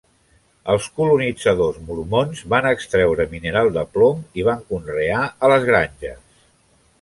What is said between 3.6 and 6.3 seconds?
de plom i van conrear a les granges.